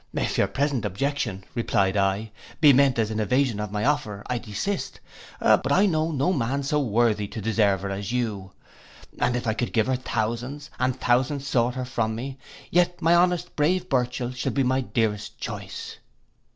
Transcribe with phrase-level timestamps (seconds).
[0.15, 4.39] 'If your present objection,' replied I, 'be meant as an evasion of my offer, I
[4.39, 4.99] desist:
[5.39, 8.51] but I know no man so worthy to deserve her as you;
[9.19, 12.39] and if I could give her thousands, and thousands sought her from me,
[12.71, 15.99] yet my honest brave Burchell should be my dearest choice.